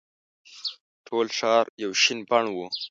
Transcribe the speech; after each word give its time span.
ټول 1.07 1.25
ښار 1.37 1.65
یو 1.83 1.91
شین 2.01 2.19
بڼ 2.29 2.43
وو. 2.53 2.65